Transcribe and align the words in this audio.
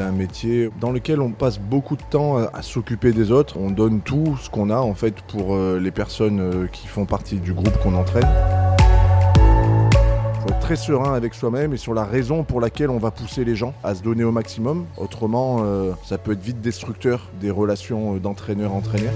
C'est 0.00 0.06
un 0.06 0.12
métier 0.12 0.70
dans 0.80 0.92
lequel 0.92 1.20
on 1.20 1.30
passe 1.30 1.58
beaucoup 1.58 1.94
de 1.94 2.02
temps 2.02 2.38
à 2.38 2.62
s'occuper 2.62 3.12
des 3.12 3.30
autres. 3.30 3.58
On 3.58 3.70
donne 3.70 4.00
tout 4.00 4.38
ce 4.40 4.48
qu'on 4.48 4.70
a 4.70 4.78
en 4.78 4.94
fait 4.94 5.20
pour 5.20 5.54
euh, 5.54 5.78
les 5.78 5.90
personnes 5.90 6.40
euh, 6.40 6.66
qui 6.68 6.86
font 6.86 7.04
partie 7.04 7.36
du 7.36 7.52
groupe 7.52 7.76
qu'on 7.82 7.94
entraîne. 7.94 8.26
Il 9.36 10.40
faut 10.40 10.48
être 10.48 10.60
très 10.60 10.76
serein 10.76 11.12
avec 11.12 11.34
soi-même 11.34 11.74
et 11.74 11.76
sur 11.76 11.92
la 11.92 12.04
raison 12.04 12.44
pour 12.44 12.62
laquelle 12.62 12.88
on 12.88 12.96
va 12.96 13.10
pousser 13.10 13.44
les 13.44 13.54
gens 13.54 13.74
à 13.84 13.94
se 13.94 14.02
donner 14.02 14.24
au 14.24 14.32
maximum. 14.32 14.86
Autrement, 14.96 15.58
euh, 15.64 15.92
ça 16.02 16.16
peut 16.16 16.32
être 16.32 16.40
vite 16.40 16.62
destructeur 16.62 17.28
des 17.38 17.50
relations 17.50 18.16
d'entraîneur-entraîneur. 18.16 19.12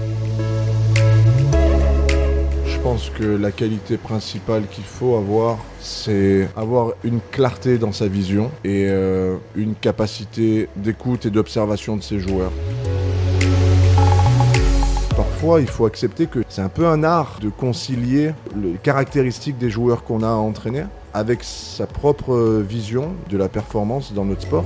Pense 2.85 3.09
que 3.09 3.23
la 3.23 3.51
qualité 3.51 3.97
principale 3.97 4.67
qu'il 4.67 4.83
faut 4.83 5.15
avoir, 5.15 5.57
c'est 5.79 6.47
avoir 6.55 6.91
une 7.03 7.19
clarté 7.31 7.79
dans 7.79 7.91
sa 7.91 8.07
vision 8.07 8.51
et 8.63 8.85
euh, 8.87 9.37
une 9.55 9.73
capacité 9.73 10.69
d'écoute 10.75 11.25
et 11.25 11.31
d'observation 11.31 11.97
de 11.97 12.03
ses 12.03 12.19
joueurs. 12.19 12.51
Parfois, 15.17 15.61
il 15.61 15.67
faut 15.67 15.87
accepter 15.87 16.27
que 16.27 16.43
c'est 16.47 16.61
un 16.61 16.69
peu 16.69 16.85
un 16.85 17.03
art 17.03 17.39
de 17.41 17.49
concilier 17.49 18.33
les 18.55 18.73
caractéristiques 18.83 19.57
des 19.57 19.71
joueurs 19.71 20.03
qu'on 20.03 20.21
a 20.21 20.27
à 20.27 20.33
entraîner 20.33 20.83
avec 21.11 21.39
sa 21.41 21.87
propre 21.87 22.61
vision 22.61 23.15
de 23.31 23.37
la 23.37 23.49
performance 23.49 24.13
dans 24.13 24.25
notre 24.25 24.43
sport. 24.43 24.65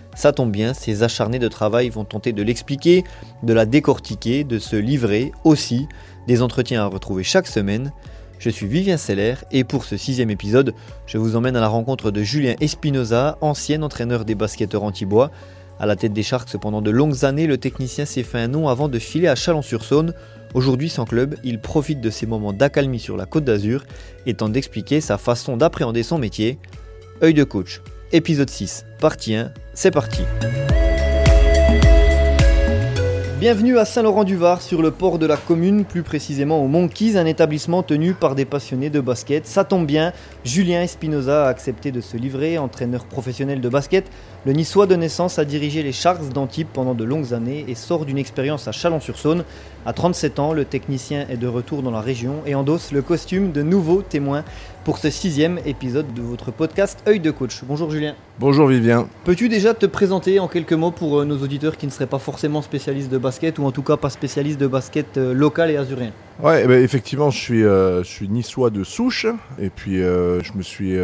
Ça 0.15 0.33
tombe 0.33 0.51
bien, 0.51 0.73
ces 0.73 1.03
acharnés 1.03 1.39
de 1.39 1.47
travail 1.47 1.89
vont 1.89 2.03
tenter 2.03 2.33
de 2.33 2.43
l'expliquer, 2.43 3.03
de 3.43 3.53
la 3.53 3.65
décortiquer, 3.65 4.43
de 4.43 4.59
se 4.59 4.75
livrer 4.75 5.31
aussi. 5.43 5.87
Des 6.27 6.41
entretiens 6.41 6.83
à 6.83 6.85
retrouver 6.85 7.23
chaque 7.23 7.47
semaine. 7.47 7.91
Je 8.37 8.49
suis 8.49 8.67
Vivien 8.67 8.97
Seller 8.97 9.35
et 9.51 9.63
pour 9.63 9.85
ce 9.85 9.97
sixième 9.97 10.31
épisode, 10.31 10.73
je 11.05 11.17
vous 11.17 11.35
emmène 11.35 11.55
à 11.55 11.61
la 11.61 11.67
rencontre 11.67 12.09
de 12.09 12.23
Julien 12.23 12.55
Espinoza, 12.59 13.37
ancien 13.39 13.83
entraîneur 13.83 14.25
des 14.25 14.35
basketteurs 14.35 14.83
anti-bois. 14.83 15.31
À 15.79 15.85
la 15.85 15.95
tête 15.95 16.13
des 16.13 16.23
Sharks 16.23 16.57
pendant 16.57 16.81
de 16.81 16.91
longues 16.91 17.23
années, 17.23 17.47
le 17.47 17.57
technicien 17.57 18.05
s'est 18.05 18.23
fait 18.23 18.39
un 18.39 18.47
nom 18.47 18.67
avant 18.67 18.89
de 18.89 18.99
filer 18.99 19.27
à 19.27 19.35
Chalon-sur-Saône. 19.35 20.13
Aujourd'hui 20.53 20.89
sans 20.89 21.05
club, 21.05 21.35
il 21.43 21.59
profite 21.59 22.01
de 22.01 22.09
ces 22.09 22.25
moments 22.25 22.53
d'accalmie 22.53 22.99
sur 22.99 23.15
la 23.15 23.25
côte 23.25 23.45
d'Azur 23.45 23.85
et 24.25 24.33
tente 24.33 24.51
d'expliquer 24.51 25.01
sa 25.01 25.17
façon 25.17 25.55
d'appréhender 25.55 26.03
son 26.03 26.17
métier. 26.17 26.59
Œil 27.23 27.33
de 27.33 27.43
coach, 27.43 27.81
épisode 28.13 28.49
6, 28.49 28.85
partie 28.99 29.35
1, 29.35 29.51
c'est 29.73 29.91
parti. 29.91 30.21
Bienvenue 33.39 33.79
à 33.79 33.85
Saint-Laurent-du-Var, 33.85 34.61
sur 34.61 34.81
le 34.81 34.91
port 34.91 35.17
de 35.17 35.25
la 35.25 35.37
commune, 35.37 35.85
plus 35.85 36.03
précisément 36.03 36.63
au 36.63 36.67
Monkeys, 36.67 37.17
un 37.17 37.25
établissement 37.25 37.81
tenu 37.81 38.13
par 38.13 38.35
des 38.35 38.45
passionnés 38.45 38.89
de 38.89 38.99
basket. 38.99 39.47
Ça 39.47 39.63
tombe 39.63 39.87
bien, 39.87 40.13
Julien 40.43 40.81
Espinoza 40.81 41.45
a 41.45 41.49
accepté 41.49 41.91
de 41.91 42.01
se 42.01 42.17
livrer, 42.17 42.57
entraîneur 42.57 43.05
professionnel 43.05 43.61
de 43.61 43.69
basket. 43.69 44.09
Le 44.43 44.53
Niçois 44.53 44.87
de 44.87 44.95
naissance 44.95 45.37
a 45.37 45.45
dirigé 45.45 45.83
les 45.83 45.91
Sharks 45.91 46.29
d'Antibes 46.33 46.67
pendant 46.73 46.95
de 46.95 47.03
longues 47.03 47.35
années 47.35 47.63
et 47.67 47.75
sort 47.75 48.05
d'une 48.05 48.17
expérience 48.17 48.67
à 48.67 48.71
Chalon-sur-Saône. 48.71 49.43
À 49.85 49.93
37 49.93 50.39
ans, 50.39 50.53
le 50.53 50.65
technicien 50.65 51.27
est 51.29 51.37
de 51.37 51.45
retour 51.45 51.83
dans 51.83 51.91
la 51.91 52.01
région 52.01 52.41
et 52.47 52.55
endosse 52.55 52.91
le 52.91 53.03
costume 53.03 53.51
de 53.51 53.61
nouveau 53.61 54.01
témoin 54.01 54.43
pour 54.83 54.97
ce 54.97 55.11
sixième 55.11 55.59
épisode 55.65 56.11
de 56.15 56.21
votre 56.21 56.51
podcast 56.51 57.03
Œil 57.07 57.19
de 57.19 57.29
coach. 57.29 57.61
Bonjour 57.63 57.91
Julien. 57.91 58.15
Bonjour 58.39 58.65
Vivien. 58.67 59.07
Peux-tu 59.25 59.47
déjà 59.47 59.75
te 59.75 59.85
présenter 59.85 60.39
en 60.39 60.47
quelques 60.47 60.73
mots 60.73 60.89
pour 60.89 61.19
euh, 61.19 61.25
nos 61.25 61.37
auditeurs 61.37 61.77
qui 61.77 61.85
ne 61.85 61.91
seraient 61.91 62.07
pas 62.07 62.17
forcément 62.17 62.63
spécialistes 62.63 63.11
de 63.11 63.19
basket 63.19 63.59
ou 63.59 63.65
en 63.65 63.71
tout 63.71 63.83
cas 63.83 63.97
pas 63.97 64.09
spécialistes 64.09 64.59
de 64.59 64.65
basket 64.65 65.17
euh, 65.17 65.33
local 65.33 65.69
et 65.69 65.77
azurien 65.77 66.11
Ouais, 66.41 66.61
eh 66.63 66.67
ben, 66.67 66.83
effectivement, 66.83 67.29
je 67.29 67.37
suis, 67.37 67.63
euh, 67.63 68.03
je 68.03 68.09
suis 68.09 68.27
niçois 68.27 68.71
de 68.71 68.83
souche 68.83 69.27
et 69.59 69.69
puis 69.69 70.01
je 70.43 70.53
me 70.53 70.63
suis 70.63 70.95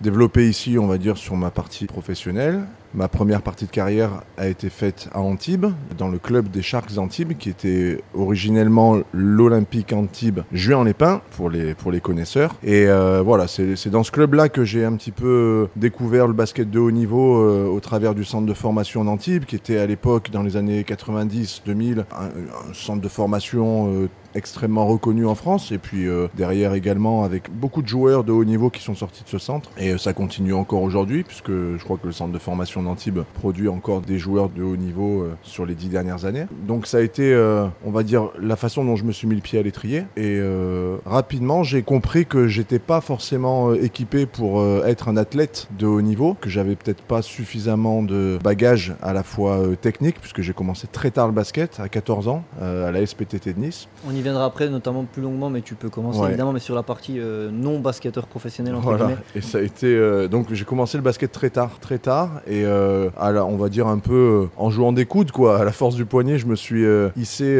développé 0.00 0.48
ici, 0.48 0.78
on 0.78 0.86
va 0.86 0.98
dire, 0.98 1.16
sur 1.16 1.36
ma 1.36 1.50
partie 1.50 1.86
professionnelle. 1.86 2.64
Ma 2.94 3.06
première 3.06 3.42
partie 3.42 3.66
de 3.66 3.70
carrière 3.70 4.22
a 4.38 4.48
été 4.48 4.70
faite 4.70 5.10
à 5.12 5.20
Antibes, 5.20 5.66
dans 5.98 6.08
le 6.08 6.18
club 6.18 6.48
des 6.48 6.62
Sharks 6.62 6.96
Antibes, 6.96 7.36
qui 7.36 7.50
était 7.50 8.02
originellement 8.14 9.00
l'Olympique 9.12 9.92
Antibes 9.92 10.40
Juin-les-Pins, 10.52 11.20
pour 11.36 11.50
les, 11.50 11.74
pour 11.74 11.92
les 11.92 12.00
connaisseurs. 12.00 12.54
Et 12.62 12.88
euh, 12.88 13.20
voilà, 13.22 13.46
c'est 13.46 13.90
dans 13.90 14.02
ce 14.02 14.10
club-là 14.10 14.48
que 14.48 14.64
j'ai 14.64 14.86
un 14.86 14.94
petit 14.94 15.10
peu 15.10 15.68
découvert 15.76 16.26
le 16.26 16.32
basket 16.32 16.70
de 16.70 16.78
haut 16.78 16.90
niveau 16.90 17.36
euh, 17.36 17.66
au 17.66 17.80
travers 17.80 18.14
du 18.14 18.24
centre 18.24 18.46
de 18.46 18.54
formation 18.54 19.04
d'Antibes, 19.04 19.44
qui 19.44 19.56
était 19.56 19.78
à 19.78 19.86
l'époque, 19.86 20.30
dans 20.30 20.42
les 20.42 20.56
années 20.56 20.82
90-2000, 20.82 22.00
un, 22.00 22.30
centre 22.72 23.02
de 23.02 23.08
formation 23.08 23.92
euh, 23.92 24.08
extrêmement 24.34 24.86
reconnu 24.86 25.26
en 25.26 25.34
France 25.34 25.72
et 25.72 25.78
puis 25.78 26.06
derrière 26.36 26.74
également 26.74 27.24
avec 27.24 27.50
beaucoup 27.50 27.80
de 27.80 27.88
joueurs 27.88 28.24
de 28.24 28.30
haut 28.30 28.44
niveau 28.44 28.68
qui 28.68 28.82
sont 28.82 28.94
sortis 28.94 29.24
de 29.24 29.28
ce 29.28 29.38
centre 29.38 29.70
et 29.78 29.96
ça 29.96 30.12
continue 30.12 30.52
encore 30.52 30.82
aujourd'hui 30.82 31.24
puisque 31.24 31.50
je 31.50 31.82
crois 31.82 31.96
que 31.96 32.06
le 32.06 32.12
centre 32.12 32.32
de 32.32 32.38
formation 32.38 32.77
d'Antibes 32.82 33.20
produit 33.34 33.68
encore 33.68 34.00
des 34.00 34.18
joueurs 34.18 34.48
de 34.48 34.62
haut 34.62 34.76
niveau 34.76 35.22
euh, 35.22 35.34
sur 35.42 35.66
les 35.66 35.74
dix 35.74 35.88
dernières 35.88 36.24
années. 36.24 36.46
Donc 36.66 36.86
ça 36.86 36.98
a 36.98 37.00
été, 37.00 37.32
euh, 37.32 37.66
on 37.84 37.90
va 37.90 38.02
dire, 38.02 38.30
la 38.40 38.56
façon 38.56 38.84
dont 38.84 38.96
je 38.96 39.04
me 39.04 39.12
suis 39.12 39.26
mis 39.26 39.34
le 39.34 39.40
pied 39.40 39.58
à 39.58 39.62
l'étrier. 39.62 40.04
Et 40.16 40.38
euh, 40.38 40.96
rapidement, 41.06 41.62
j'ai 41.62 41.82
compris 41.82 42.26
que 42.26 42.48
j'étais 42.48 42.78
pas 42.78 43.00
forcément 43.00 43.72
équipé 43.74 44.26
pour 44.26 44.64
être 44.84 45.08
un 45.08 45.16
athlète 45.16 45.68
de 45.78 45.86
haut 45.86 46.02
niveau, 46.02 46.36
que 46.40 46.50
j'avais 46.50 46.76
peut-être 46.76 47.02
pas 47.02 47.22
suffisamment 47.22 48.02
de 48.02 48.38
bagages 48.42 48.94
à 49.02 49.12
la 49.12 49.22
fois 49.22 49.60
technique, 49.80 50.20
puisque 50.20 50.42
j'ai 50.42 50.52
commencé 50.52 50.86
très 50.86 51.10
tard 51.10 51.28
le 51.28 51.32
basket, 51.32 51.80
à 51.80 51.88
14 51.88 52.28
ans, 52.28 52.44
à 52.60 52.90
la 52.90 53.04
SPTT 53.04 53.54
de 53.54 53.60
Nice. 53.60 53.88
On 54.08 54.14
y 54.14 54.20
viendra 54.20 54.44
après, 54.44 54.68
notamment 54.68 55.04
plus 55.04 55.22
longuement, 55.22 55.50
mais 55.50 55.62
tu 55.62 55.74
peux 55.74 55.88
commencer 55.88 56.20
évidemment, 56.28 56.52
mais 56.52 56.60
sur 56.60 56.74
la 56.74 56.82
partie 56.82 57.18
non 57.52 57.80
basketteur 57.80 58.26
professionnel. 58.26 58.74
voilà. 58.80 59.10
Et 59.34 59.40
ça 59.40 59.58
a 59.58 59.62
été, 59.62 60.28
donc 60.28 60.52
j'ai 60.52 60.64
commencé 60.64 60.96
le 60.96 61.02
basket 61.02 61.32
très 61.32 61.50
tard, 61.50 61.78
très 61.80 61.98
tard, 61.98 62.40
et 62.46 62.64
euh, 62.68 63.10
on 63.18 63.56
va 63.56 63.68
dire 63.68 63.86
un 63.86 63.98
peu 63.98 64.44
euh, 64.44 64.46
en 64.56 64.70
jouant 64.70 64.92
des 64.92 65.06
coudes, 65.06 65.32
quoi. 65.32 65.60
À 65.60 65.64
la 65.64 65.72
force 65.72 65.94
du 65.94 66.04
poignet, 66.04 66.38
je 66.38 66.46
me 66.46 66.56
suis 66.56 66.84
euh, 66.84 67.08
hissé 67.16 67.58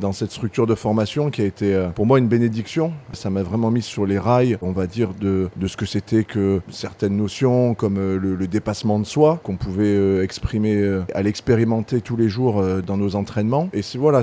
dans 0.00 0.12
cette 0.12 0.32
structure 0.32 0.66
de 0.66 0.74
formation 0.74 1.30
qui 1.30 1.42
a 1.42 1.44
été 1.44 1.88
pour 1.94 2.06
moi 2.06 2.18
une 2.18 2.28
bénédiction. 2.28 2.92
Ça 3.12 3.30
m'a 3.30 3.42
vraiment 3.42 3.70
mis 3.70 3.82
sur 3.82 4.06
les 4.06 4.18
rails, 4.18 4.58
on 4.62 4.72
va 4.72 4.86
dire, 4.86 5.10
de, 5.18 5.48
de 5.56 5.66
ce 5.66 5.76
que 5.76 5.86
c'était 5.86 6.24
que 6.24 6.60
certaines 6.70 7.16
notions 7.16 7.74
comme 7.74 7.96
le, 7.96 8.46
dépassement 8.46 8.98
de 8.98 9.04
soi 9.04 9.40
qu'on 9.42 9.56
pouvait 9.56 10.22
exprimer, 10.22 11.00
à 11.14 11.22
l'expérimenter 11.22 12.00
tous 12.00 12.16
les 12.16 12.28
jours 12.28 12.62
dans 12.86 12.96
nos 12.96 13.14
entraînements. 13.14 13.68
Et 13.72 13.80
voilà, 13.96 14.20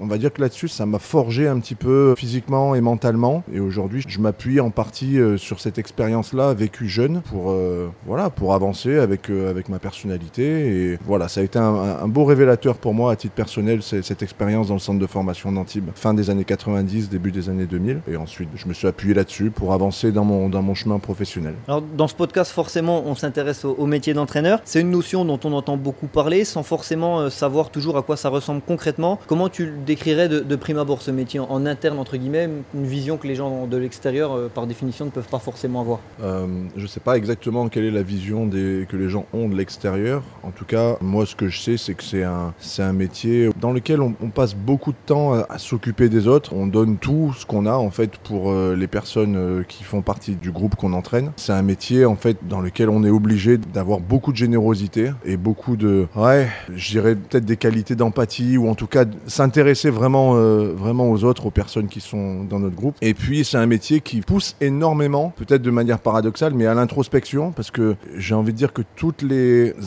on 0.00 0.06
va 0.06 0.18
dire 0.18 0.32
que 0.32 0.40
là-dessus, 0.40 0.68
ça 0.68 0.86
m'a 0.86 0.98
forgé 0.98 1.46
un 1.46 1.60
petit 1.60 1.74
peu 1.74 2.14
physiquement 2.16 2.74
et 2.74 2.80
mentalement. 2.80 3.44
Et 3.52 3.60
aujourd'hui, 3.60 4.02
je 4.06 4.20
m'appuie 4.20 4.58
en 4.60 4.70
partie 4.70 5.18
sur 5.36 5.60
cette 5.60 5.78
expérience-là 5.78 6.54
vécue 6.54 6.88
jeune 6.88 7.22
pour 7.22 7.54
voilà, 8.06 8.30
pour 8.30 8.54
avancer 8.54 8.98
avec 8.98 9.28
ma 9.68 9.78
personnalité. 9.78 10.92
Et 10.92 10.98
voilà, 11.04 11.28
ça 11.28 11.40
a 11.40 11.42
été 11.42 11.58
un, 11.58 12.06
beau 12.08 12.24
révélateur 12.24 12.76
pour 12.76 12.94
moi 12.94 13.12
à 13.12 13.16
titre 13.16 13.34
personnel, 13.34 13.82
cette 13.82 14.22
expérience 14.22 14.68
dans 14.68 14.74
le 14.74 14.80
centre 14.80 15.00
de 15.00 15.06
formation 15.06 15.50
d'Antibes, 15.52 15.90
fin 15.94 16.14
des 16.14 16.30
années 16.30 16.44
90, 16.44 17.08
début 17.08 17.32
des 17.32 17.48
années 17.48 17.66
2000. 17.66 18.00
Et 18.08 18.16
ensuite, 18.16 18.48
je 18.54 18.66
me 18.68 18.72
suis 18.72 18.86
appuyé 18.86 19.14
là-dessus 19.14 19.50
pour 19.50 19.72
avancer 19.72 20.12
dans 20.12 20.24
mon, 20.24 20.48
dans 20.48 20.62
mon 20.62 20.74
chemin 20.74 20.98
professionnel. 20.98 21.54
Alors, 21.66 21.82
dans 21.82 22.08
ce 22.08 22.14
podcast, 22.14 22.52
forcément, 22.52 23.02
on 23.06 23.14
s'intéresse 23.14 23.64
au, 23.64 23.86
métier 23.86 24.14
d'entraîneur. 24.14 24.60
C'est 24.64 24.80
une 24.80 24.90
notion 24.90 25.24
dont 25.24 25.40
on 25.44 25.52
entend 25.52 25.76
beaucoup 25.76 26.06
parler 26.06 26.44
sans 26.44 26.62
forcément 26.62 27.20
euh, 27.20 27.30
savoir 27.30 27.70
toujours 27.70 27.96
à 27.96 28.02
quoi 28.02 28.16
ça 28.16 28.28
ressemble 28.28 28.60
concrètement. 28.60 29.18
Comment 29.26 29.48
tu 29.48 29.72
décrirais 29.86 30.28
de, 30.28 30.56
prime 30.56 30.78
abord 30.78 31.02
ce 31.02 31.10
métier 31.10 31.40
en, 31.40 31.66
interne, 31.66 31.98
entre 31.98 32.16
guillemets, 32.16 32.48
une 32.74 32.84
vision 32.86 33.16
que 33.16 33.26
les 33.26 33.34
gens 33.34 33.66
de 33.66 33.76
l'extérieur, 33.76 34.32
euh, 34.32 34.48
par 34.52 34.66
définition, 34.66 35.06
ne 35.06 35.10
peuvent 35.10 35.28
pas 35.28 35.38
forcément 35.38 35.80
avoir? 35.80 36.00
Euh, 36.22 36.46
Je 36.76 36.82
ne 36.82 36.86
sais 36.86 37.00
pas 37.00 37.16
exactement 37.16 37.68
quelle 37.68 37.84
est 37.84 37.90
la 37.90 38.02
vision 38.02 38.46
des, 38.46 38.86
que 38.88 38.96
les 38.96 39.08
gens 39.08 39.26
ont 39.32 39.47
de 39.48 39.56
l'extérieur. 39.56 40.22
En 40.42 40.50
tout 40.50 40.64
cas, 40.64 40.96
moi, 41.00 41.26
ce 41.26 41.34
que 41.34 41.48
je 41.48 41.60
sais, 41.60 41.76
c'est 41.76 41.94
que 41.94 42.04
c'est 42.04 42.24
un, 42.24 42.54
un 42.78 42.92
métier 42.92 43.50
dans 43.60 43.72
lequel 43.72 44.00
on, 44.00 44.12
passe 44.28 44.54
beaucoup 44.54 44.92
de 44.92 44.98
temps 45.06 45.34
à, 45.34 45.58
s'occuper 45.58 46.08
des 46.08 46.28
autres. 46.28 46.52
On 46.52 46.66
donne 46.66 46.96
tout 46.98 47.32
ce 47.36 47.46
qu'on 47.46 47.66
a, 47.66 47.72
en 47.72 47.90
fait, 47.90 48.16
pour 48.18 48.50
euh, 48.50 48.76
les 48.76 48.86
personnes 48.86 49.36
euh, 49.36 49.62
qui 49.62 49.84
font 49.84 50.02
partie 50.02 50.36
du 50.36 50.50
groupe 50.50 50.76
qu'on 50.76 50.92
entraîne. 50.92 51.32
C'est 51.36 51.52
un 51.52 51.62
métier, 51.62 52.04
en 52.04 52.14
fait, 52.14 52.36
dans 52.48 52.60
lequel 52.60 52.88
on 52.88 53.02
est 53.04 53.10
obligé 53.10 53.58
d'avoir 53.58 54.00
beaucoup 54.00 54.32
de 54.32 54.36
générosité 54.36 55.10
et 55.24 55.36
beaucoup 55.36 55.76
de, 55.76 56.06
ouais, 56.14 56.48
je 56.74 56.90
dirais 56.90 57.14
peut-être 57.14 57.44
des 57.44 57.56
qualités 57.56 57.94
d'empathie 57.94 58.56
ou 58.58 58.68
en 58.68 58.74
tout 58.74 58.86
cas 58.86 59.04
s'intéresser 59.26 59.90
vraiment, 59.90 60.36
euh, 60.36 60.72
vraiment 60.76 61.10
aux 61.10 61.24
autres, 61.24 61.46
aux 61.46 61.50
personnes 61.50 61.88
qui 61.88 62.00
sont 62.00 62.44
dans 62.44 62.58
notre 62.58 62.76
groupe. 62.76 62.96
Et 63.00 63.14
puis 63.14 63.44
c'est 63.44 63.58
un 63.58 63.66
métier 63.66 64.00
qui 64.00 64.20
pousse 64.20 64.56
énormément, 64.60 65.32
peut-être 65.36 65.62
de 65.62 65.70
manière 65.70 65.98
paradoxale, 65.98 66.52
mais 66.54 66.66
à 66.66 66.74
l'introspection, 66.74 67.52
parce 67.52 67.70
que 67.70 67.96
j'ai 68.16 68.34
envie 68.34 68.52
de 68.52 68.58
dire 68.58 68.72
que 68.72 68.82
toutes 68.96 69.22
les 69.22 69.37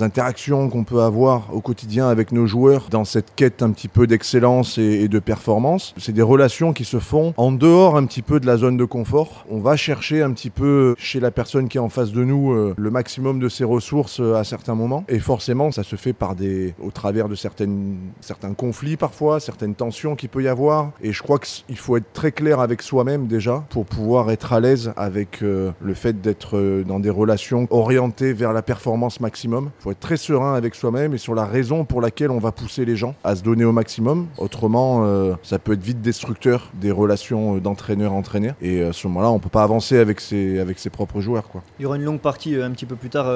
interactions 0.02 0.70
qu'on 0.70 0.84
peut 0.84 1.02
avoir 1.02 1.54
au 1.54 1.62
quotidien 1.62 2.08
avec 2.08 2.32
nos 2.32 2.46
joueurs 2.46 2.88
dans 2.90 3.06
cette 3.06 3.36
quête 3.36 3.62
un 3.62 3.72
petit 3.72 3.88
peu 3.88 4.08
d'excellence 4.08 4.78
et, 4.78 5.08
de 5.08 5.20
performance, 5.20 5.94
c'est 5.98 6.12
des 6.12 6.22
relations 6.22 6.74
qui 6.74 6.86
se 6.86 7.00
font 7.00 7.34
en 7.38 7.52
dehors 7.52 7.98
un 7.98 8.06
petit 8.06 8.22
peu 8.22 8.40
de 8.40 8.46
la 8.46 8.58
zone 8.58 8.78
de 8.78 8.86
confort. 8.86 9.46
On 9.50 9.60
va 9.60 9.76
chercher 9.76 10.22
un 10.22 10.32
petit 10.32 10.50
peu 10.50 10.96
chez 10.98 11.20
la 11.20 11.32
personne 11.32 11.68
qui 11.68 11.78
est 11.78 11.82
en 11.82 11.90
face 11.90 12.12
de 12.12 12.24
nous 12.24 12.54
euh, 12.54 12.74
le 12.78 12.92
maximum 12.92 13.40
de 13.40 13.50
ses 13.50 13.64
ressources 13.64 14.20
euh, 14.20 14.36
à 14.36 14.44
certains 14.44 14.76
moments, 14.76 15.04
et 15.10 15.20
forcément 15.20 15.72
ça 15.72 15.84
se 15.84 15.96
fait 15.96 16.14
par 16.14 16.36
des, 16.36 16.74
au 16.82 16.92
travers 16.92 17.28
de 17.28 17.36
certaines, 17.36 17.98
certains 18.22 18.54
conflits 18.54 18.98
parfois, 18.98 19.40
certaines 19.40 19.76
tensions 19.76 20.16
qu'il 20.16 20.30
peut 20.30 20.44
y 20.44 20.48
avoir, 20.48 20.92
et 21.02 21.12
je 21.12 21.22
crois 21.22 21.40
qu'il 21.40 21.78
faut 21.78 21.98
être 21.98 22.14
très 22.14 22.32
clair 22.32 22.60
avec 22.60 22.82
soi-même 22.82 23.28
déjà 23.28 23.64
pour 23.70 23.86
pouvoir 23.86 24.32
être 24.32 24.54
à 24.54 24.60
l'aise 24.60 24.94
avec 24.96 25.42
euh, 25.42 25.72
le 25.82 25.94
fait 25.94 26.22
d'être 26.22 26.84
dans 26.88 27.00
des 27.00 27.10
relations 27.10 27.68
orientées 27.70 28.34
vers 28.34 28.54
la 28.54 28.62
performance 28.62 29.20
Il 29.44 29.84
faut 29.84 29.92
être 29.92 30.00
très 30.00 30.18
serein 30.18 30.54
avec 30.56 30.76
soi-même 30.76 31.14
et 31.14 31.18
sur 31.18 31.36
la 31.36 31.46
raison 31.46 31.86
pour 31.86 32.02
laquelle 32.02 32.32
on 32.32 32.40
va 32.40 32.52
pousser 32.52 32.86
les 32.86 32.96
gens 32.96 33.16
à 33.24 33.36
se 33.36 33.44
donner 33.44 33.66
au 33.66 33.72
maximum. 33.72 34.28
Autrement, 34.38 35.04
euh, 35.06 35.34
ça 35.44 35.60
peut 35.60 35.74
être 35.74 35.84
vite 35.84 36.02
destructeur 36.02 36.70
des 36.74 36.92
relations 36.92 37.56
euh, 37.56 37.60
d'entraîneur-entraîneur. 37.60 38.56
Et 38.62 38.84
à 38.84 38.94
ce 38.94 39.08
moment-là, 39.08 39.32
on 39.32 39.40
peut 39.40 39.50
pas 39.50 39.64
avancer 39.64 39.98
avec 39.98 40.20
ses, 40.20 40.90
propres 40.92 41.22
joueurs. 41.22 41.44
Il 41.80 41.84
y 41.84 41.86
aura 41.86 41.96
une 41.96 42.04
longue 42.04 42.20
partie 42.20 42.56
un 42.56 42.72
petit 42.72 42.86
peu 42.86 42.96
plus 42.96 43.10
tard 43.10 43.32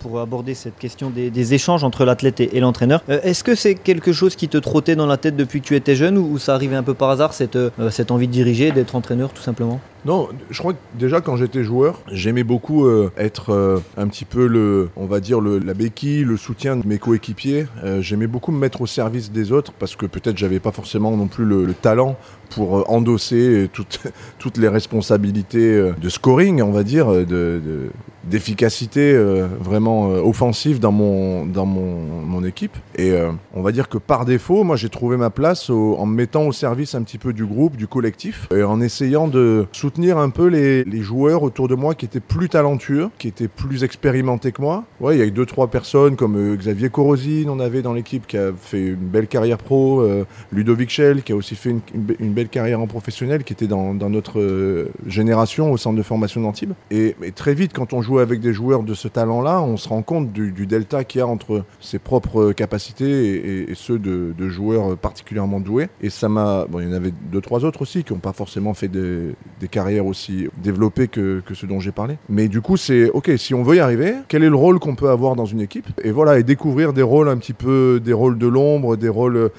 pour 0.00 0.20
aborder 0.20 0.54
cette 0.54 0.78
question 0.78 1.10
des, 1.10 1.54
échanges 1.54 1.84
entre 1.84 2.04
l'athlète 2.04 2.40
et, 2.40 2.60
l'entraîneur. 2.60 3.02
Est-ce 3.08 3.44
que 3.44 3.54
c'est 3.54 3.74
quelque 3.74 4.12
chose 4.12 4.36
qui 4.36 4.48
te 4.48 4.56
trottait 4.56 4.96
dans 4.96 5.06
la 5.06 5.16
tête 5.16 5.36
depuis 5.36 5.60
que 5.60 5.66
tu 5.66 5.76
étais 5.76 5.94
jeune 5.94 6.18
ou, 6.18 6.38
ça 6.38 6.54
arrivait 6.54 6.76
un 6.76 6.82
peu 6.82 6.94
par 6.94 7.10
hasard, 7.10 7.32
cette 7.34 8.10
envie 8.10 8.26
de 8.26 8.32
diriger, 8.32 8.72
d'être 8.72 8.94
entraîneur 8.94 9.32
tout 9.32 9.42
simplement? 9.42 9.80
Non, 10.04 10.28
je 10.50 10.58
crois 10.58 10.74
que 10.74 10.78
déjà 10.98 11.22
quand 11.22 11.36
j'étais 11.36 11.64
joueur, 11.64 12.02
j'aimais 12.12 12.44
beaucoup 12.44 12.84
euh, 12.84 13.10
être 13.16 13.50
euh, 13.54 13.78
un 13.96 14.06
petit 14.08 14.26
peu 14.26 14.46
le, 14.46 14.90
on 14.96 15.06
va 15.06 15.20
dire 15.20 15.40
le, 15.40 15.58
la 15.58 15.72
béquille, 15.72 16.24
le 16.24 16.36
soutien 16.36 16.76
de 16.76 16.86
mes 16.86 16.98
coéquipiers. 16.98 17.66
Euh, 17.82 18.02
j'aimais 18.02 18.26
beaucoup 18.26 18.52
me 18.52 18.58
mettre 18.58 18.82
au 18.82 18.86
service 18.86 19.30
des 19.30 19.50
autres 19.50 19.72
parce 19.72 19.96
que 19.96 20.04
peut-être 20.04 20.36
j'avais 20.36 20.60
pas 20.60 20.72
forcément 20.72 21.16
non 21.16 21.26
plus 21.26 21.46
le, 21.46 21.72
talent 21.72 22.16
pour 22.54 22.90
endosser 22.90 23.68
toutes, 24.38 24.56
les 24.56 24.68
responsabilités 24.68 25.92
de 26.00 26.08
scoring, 26.08 26.62
on 26.62 26.70
va 26.70 26.82
dire, 26.82 27.08
de, 27.08 27.90
d'efficacité 28.24 29.16
vraiment 29.60 30.08
offensive 30.08 30.78
dans 30.78 30.92
mon, 30.92 32.44
équipe. 32.44 32.76
Et 32.96 33.12
on 33.54 33.62
va 33.62 33.72
dire 33.72 33.88
que 33.88 33.96
par 33.96 34.24
défaut, 34.24 34.64
moi 34.64 34.76
j'ai 34.76 34.90
trouvé 34.90 35.16
ma 35.16 35.30
place 35.30 35.70
en 35.70 36.06
me 36.06 36.14
mettant 36.14 36.46
au 36.46 36.52
service 36.52 36.94
un 36.94 37.02
petit 37.02 37.18
peu 37.18 37.32
du 37.32 37.46
groupe, 37.46 37.76
du 37.76 37.86
collectif, 37.86 38.48
et 38.54 38.62
en 38.62 38.80
essayant 38.80 39.28
de 39.28 39.66
soutenir 39.72 40.18
un 40.18 40.30
peu 40.30 40.46
les, 40.46 40.84
joueurs 41.02 41.42
autour 41.42 41.68
de 41.68 41.74
moi 41.74 41.94
qui 41.94 42.06
étaient 42.06 42.20
plus 42.20 42.48
talentueux, 42.48 43.10
qui 43.18 43.28
étaient 43.28 43.48
plus 43.48 43.84
expérimentés 43.84 44.52
que 44.52 44.62
moi. 44.62 44.84
Ouais, 45.00 45.16
il 45.16 45.18
y 45.18 45.22
a 45.22 45.26
eu 45.26 45.30
deux, 45.30 45.46
trois 45.46 45.68
personnes 45.68 46.16
comme 46.16 46.36
euh, 46.36 46.56
Xavier 46.56 46.88
Corosine, 46.88 47.50
on 47.50 47.60
avait 47.60 47.82
dans 47.82 47.92
l'équipe 47.92 48.26
qui 48.26 48.38
a 48.38 48.52
fait 48.58 48.80
une 48.80 48.94
belle 48.94 49.26
carrière 49.26 49.58
pro, 49.58 50.00
euh, 50.00 50.24
Ludovic 50.52 50.90
Schell 50.90 51.22
qui 51.22 51.32
a 51.32 51.36
aussi 51.36 51.56
fait 51.56 51.70
une, 51.70 52.32
belle 52.32 52.43
carrière 52.48 52.80
en 52.80 52.86
professionnel, 52.86 53.44
qui 53.44 53.52
était 53.52 53.66
dans, 53.66 53.94
notre 53.94 54.40
euh, 54.40 54.90
génération 55.06 55.72
au 55.72 55.76
centre 55.76 55.96
de 55.96 56.02
formation 56.02 56.40
d'Antibes. 56.40 56.72
Et, 56.90 57.14
très 57.34 57.54
vite, 57.54 57.72
quand 57.72 57.92
on 57.92 58.02
joue 58.02 58.18
avec 58.18 58.40
des 58.40 58.52
joueurs 58.52 58.82
de 58.82 58.94
ce 58.94 59.08
talent-là, 59.08 59.62
on 59.62 59.76
se 59.76 59.88
rend 59.88 60.02
compte 60.02 60.32
du, 60.32 60.66
delta 60.66 61.04
qu'il 61.04 61.18
y 61.18 61.22
a 61.22 61.26
entre 61.26 61.64
ses 61.80 61.98
propres 61.98 62.52
capacités 62.52 63.70
et, 63.70 63.74
ceux 63.74 63.98
de, 63.98 64.48
joueurs 64.48 64.96
particulièrement 64.96 65.60
doués. 65.60 65.88
Et 66.00 66.10
ça 66.10 66.28
m'a. 66.28 66.66
Bon, 66.68 66.80
il 66.80 66.88
y 66.88 66.90
en 66.90 66.94
avait 66.94 67.12
deux, 67.32 67.40
trois 67.40 67.64
autres 67.64 67.82
aussi 67.82 68.04
qui 68.04 68.12
n'ont 68.12 68.18
pas 68.18 68.32
forcément 68.32 68.74
fait 68.74 68.88
des, 68.88 69.34
carrières 69.70 70.06
aussi 70.06 70.46
développée 70.62 71.08
que, 71.08 71.42
que 71.44 71.54
ce 71.54 71.64
dont 71.64 71.80
j'ai 71.80 71.92
parlé. 71.92 72.18
Mais 72.28 72.48
du 72.48 72.60
coup, 72.60 72.76
c'est 72.76 73.08
ok, 73.10 73.32
si 73.36 73.54
on 73.54 73.62
veut 73.62 73.76
y 73.76 73.80
arriver, 73.80 74.14
quel 74.28 74.42
est 74.42 74.50
le 74.50 74.56
rôle 74.56 74.78
qu'on 74.78 74.94
peut 74.94 75.08
avoir 75.08 75.36
dans 75.36 75.46
une 75.46 75.60
équipe? 75.60 75.86
Et 76.02 76.10
voilà, 76.10 76.38
et 76.38 76.42
découvrir 76.42 76.92
des 76.92 77.02
rôles 77.02 77.28
un 77.28 77.36
petit 77.36 77.52
peu, 77.52 78.00
des 78.02 78.12
rôles 78.12 78.38
de 78.38 78.46
l'ombre, 78.46 78.96
des 78.96 79.08
rôles 79.08 79.50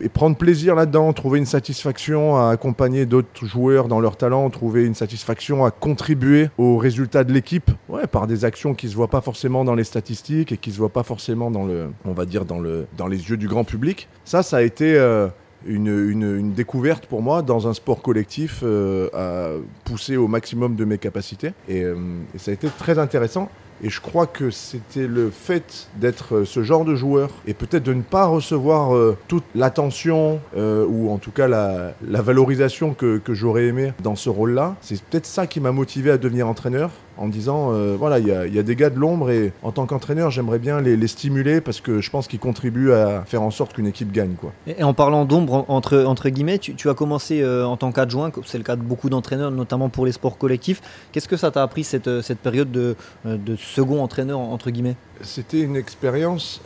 et, 0.00 0.08
prendre 0.08 0.36
plaisir 0.36 0.74
là-dedans, 0.74 1.12
trouver 1.12 1.38
une 1.38 1.46
satisfaction 1.46 2.36
à 2.36 2.50
accompagner 2.50 3.06
d'autres 3.06 3.46
joueurs 3.46 3.88
dans 3.88 4.00
leur 4.00 4.16
talent, 4.16 4.48
trouver 4.50 4.84
une 4.84 4.94
satisfaction 4.94 5.64
à 5.64 5.70
contribuer 5.70 6.48
aux 6.58 6.76
résultats 6.76 7.24
de 7.24 7.32
l'équipe, 7.32 7.70
par 8.10 8.26
des 8.26 8.44
actions 8.44 8.74
qui 8.74 8.88
se 8.88 8.94
voient 8.94 9.08
pas 9.08 9.20
forcément 9.20 9.64
dans 9.64 9.74
les 9.74 9.84
statistiques 9.84 10.52
et 10.52 10.56
qui 10.56 10.72
se 10.72 10.78
voient 10.78 10.88
pas 10.88 11.02
forcément 11.02 11.50
dans 11.50 11.64
le, 11.64 11.90
on 12.04 12.12
va 12.12 12.24
dire 12.24 12.44
dans 12.44 12.58
le, 12.58 12.86
dans 12.96 13.06
les 13.06 13.30
yeux 13.30 13.36
du 13.36 13.48
grand 13.48 13.64
public. 13.64 14.08
Ça, 14.24 14.42
ça 14.42 14.58
a 14.58 14.62
été 14.62 14.94
euh, 14.96 15.28
une, 15.66 16.52
découverte 16.52 17.06
pour 17.06 17.22
moi 17.22 17.42
dans 17.42 17.68
un 17.68 17.74
sport 17.74 18.02
collectif 18.02 18.60
euh, 18.62 19.08
à 19.12 19.50
pousser 19.84 20.16
au 20.16 20.28
maximum 20.28 20.76
de 20.76 20.84
mes 20.84 20.98
capacités. 20.98 21.52
Euh, 21.70 21.94
et, 22.34 22.38
ça 22.38 22.50
a 22.50 22.54
été 22.54 22.68
très 22.78 22.98
intéressant. 22.98 23.48
Et 23.82 23.90
je 23.90 24.00
crois 24.00 24.26
que 24.26 24.50
c'était 24.50 25.06
le 25.06 25.30
fait 25.30 25.88
d'être 25.96 26.44
ce 26.44 26.62
genre 26.62 26.84
de 26.84 26.94
joueur 26.94 27.30
et 27.46 27.54
peut-être 27.54 27.82
de 27.82 27.94
ne 27.94 28.02
pas 28.02 28.26
recevoir 28.26 28.94
euh, 28.94 29.16
toute 29.28 29.44
l'attention 29.54 30.40
ou 30.54 31.10
en 31.10 31.18
tout 31.18 31.30
cas 31.30 31.48
la, 31.48 31.94
valorisation 32.22 32.94
que 32.94 33.20
j'aurais 33.28 33.64
aimé 33.66 33.92
dans 34.02 34.16
ce 34.16 34.28
rôle-là. 34.28 34.76
C'est 34.80 35.02
peut-être 35.02 35.26
ça 35.26 35.46
qui 35.46 35.60
m'a 35.60 35.72
motivé 35.72 36.10
à 36.10 36.18
devenir 36.18 36.48
entraîneur 36.48 36.90
en 37.18 37.28
disant 37.28 37.72
euh, 37.72 37.96
voilà, 37.98 38.18
il 38.18 38.26
y, 38.26 38.58
a 38.58 38.62
des 38.62 38.76
gars 38.76 38.90
de 38.90 38.98
l'ombre 38.98 39.30
et 39.30 39.52
en 39.62 39.72
tant 39.72 39.86
qu'entraîneur, 39.86 40.30
j'aimerais 40.30 40.58
bien 40.58 40.80
les, 40.80 41.06
stimuler 41.06 41.60
parce 41.60 41.80
que 41.80 42.00
je 42.00 42.10
pense 42.10 42.26
qu'ils 42.28 42.38
contribuent 42.38 42.92
à 42.92 43.24
faire 43.26 43.42
en 43.42 43.50
sorte 43.50 43.74
qu'une 43.74 43.86
équipe 43.86 44.12
gagne. 44.12 44.34
Quoi. 44.34 44.52
Et, 44.66 44.82
en 44.82 44.94
parlant 44.94 45.24
d'ombre, 45.24 45.64
entre, 45.68 46.28
guillemets, 46.28 46.58
tu, 46.58 46.88
as 46.88 46.94
commencé 46.94 47.42
euh, 47.42 47.66
en 47.66 47.76
tant 47.76 47.92
qu'adjoint, 47.92 48.30
c'est 48.44 48.58
le 48.58 48.64
cas 48.64 48.76
de 48.76 48.82
beaucoup 48.82 49.10
d'entraîneurs, 49.10 49.50
notamment 49.50 49.88
pour 49.88 50.06
les 50.06 50.12
sports 50.12 50.38
collectifs. 50.38 50.80
Qu'est-ce 51.12 51.28
que 51.28 51.36
ça 51.36 51.50
t'a 51.50 51.62
appris 51.62 51.84
cette, 51.84 52.08
euh, 52.08 52.22
période 52.42 52.70
de, 52.70 52.96
de 53.24 53.56
second 53.56 54.02
entraîneur, 54.02 54.38
entre 54.38 54.70
guillemets? 54.70 54.96
C'était 55.22 55.60
une 55.60 55.76
expérience 55.76 56.60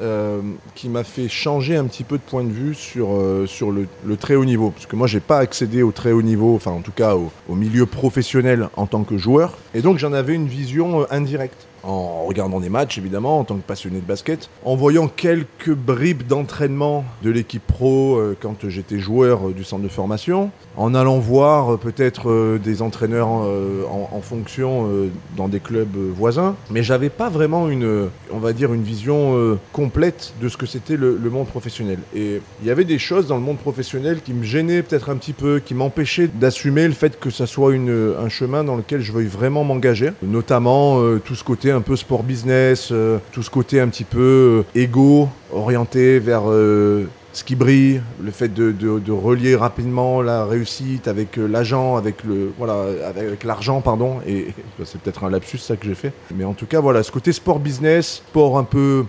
qui 0.74 0.88
m'a 0.88 1.04
fait 1.04 1.28
changer 1.28 1.76
un 1.76 1.84
petit 1.84 2.04
peu 2.04 2.16
de 2.16 2.22
point 2.22 2.44
de 2.44 2.52
vue 2.52 2.74
sur, 2.74 3.08
sur 3.46 3.70
le, 3.70 3.86
très 4.16 4.34
haut 4.34 4.44
niveau. 4.44 4.70
Parce 4.70 4.86
que 4.86 4.96
moi, 4.96 5.06
j'ai 5.06 5.20
pas 5.20 5.38
accédé 5.38 5.82
au 5.82 5.92
très 5.92 6.12
haut 6.12 6.22
niveau, 6.22 6.54
enfin 6.54 6.70
en 6.70 6.80
tout 6.80 6.92
cas 6.92 7.14
au, 7.14 7.30
au 7.48 7.54
milieu 7.54 7.86
professionnel 7.86 8.68
en 8.76 8.86
tant 8.86 9.04
que 9.04 9.16
joueur. 9.16 9.56
Et 9.74 9.80
donc 9.80 9.98
j'en 9.98 10.12
avais 10.12 10.34
une 10.34 10.46
vision 10.46 11.02
euh, 11.02 11.06
indirecte 11.10 11.66
en 11.86 12.24
regardant 12.24 12.60
des 12.60 12.68
matchs 12.68 12.98
évidemment, 12.98 13.38
en 13.38 13.44
tant 13.44 13.56
que 13.56 13.62
passionné 13.62 14.00
de 14.00 14.04
basket, 14.06 14.50
en 14.64 14.76
voyant 14.76 15.08
quelques 15.08 15.72
bribes 15.72 16.24
d'entraînement 16.26 17.04
de 17.22 17.30
l'équipe 17.30 17.66
pro 17.66 18.16
euh, 18.16 18.36
quand 18.40 18.68
j'étais 18.68 18.98
joueur 18.98 19.48
euh, 19.48 19.52
du 19.52 19.64
centre 19.64 19.82
de 19.82 19.88
formation, 19.88 20.50
en 20.76 20.94
allant 20.94 21.18
voir 21.18 21.78
peut-être 21.78 22.58
des 22.62 22.82
entraîneurs 22.82 23.28
en, 23.28 24.20
fonction 24.20 24.88
dans 25.36 25.48
des 25.48 25.60
clubs 25.60 25.96
voisins, 26.14 26.54
mais 26.70 26.82
j'avais 26.82 27.08
pas 27.08 27.30
vraiment 27.30 27.68
une, 27.68 28.08
on 28.32 28.38
va 28.38 28.52
dire, 28.52 28.74
une 28.74 28.82
vision 28.82 29.58
complète 29.72 30.34
de 30.40 30.48
ce 30.48 30.56
que 30.56 30.66
c'était 30.66 30.96
le, 30.96 31.18
monde 31.30 31.46
professionnel. 31.46 31.98
Et 32.14 32.40
il 32.60 32.68
y 32.68 32.70
avait 32.70 32.84
des 32.84 32.98
choses 32.98 33.26
dans 33.26 33.36
le 33.36 33.42
monde 33.42 33.58
professionnel 33.58 34.20
qui 34.22 34.32
me 34.32 34.44
gênaient 34.44 34.82
peut-être 34.82 35.10
un 35.10 35.16
petit 35.16 35.32
peu, 35.32 35.60
qui 35.60 35.74
m'empêchaient 35.74 36.28
d'assumer 36.28 36.86
le 36.86 36.94
fait 36.94 37.18
que 37.18 37.30
ça 37.30 37.46
soit 37.46 37.72
une, 37.74 38.14
un 38.18 38.28
chemin 38.28 38.64
dans 38.64 38.76
lequel 38.76 39.00
je 39.00 39.12
veuille 39.12 39.26
vraiment 39.26 39.64
m'engager, 39.64 40.12
notamment 40.22 41.00
euh, 41.00 41.20
tout 41.24 41.34
ce 41.34 41.44
côté 41.44 41.70
un 41.76 41.80
peu 41.80 41.96
sport 41.96 42.22
business, 42.22 42.88
euh, 42.90 43.18
tout 43.32 43.42
ce 43.42 43.50
côté 43.50 43.80
un 43.80 43.88
petit 43.88 44.04
peu 44.04 44.64
euh, 44.74 44.80
égo, 44.80 45.28
orienté 45.52 46.18
vers 46.18 46.42
ce 46.42 47.44
qui 47.44 47.54
brille, 47.54 48.00
le 48.20 48.30
fait 48.30 48.48
de, 48.48 48.72
de, 48.72 49.12
relier 49.12 49.56
rapidement 49.56 50.22
la 50.22 50.46
réussite 50.46 51.06
avec 51.06 51.36
l'agent, 51.36 51.96
avec 51.96 52.24
le 52.24 52.50
voilà, 52.58 52.86
avec 53.04 53.44
l'argent 53.44 53.82
pardon. 53.82 54.20
Et 54.26 54.48
c'est 54.84 55.00
peut-être 55.00 55.24
un 55.24 55.30
lapsus 55.30 55.58
ça 55.58 55.76
que 55.76 55.86
j'ai 55.86 55.94
fait. 55.94 56.12
Mais 56.34 56.44
en 56.44 56.54
tout 56.54 56.66
cas 56.66 56.80
voilà, 56.80 57.02
ce 57.02 57.12
côté 57.12 57.32
sport 57.32 57.58
business, 57.58 58.22
sport 58.28 58.58
un 58.58 58.64
peu 58.64 59.04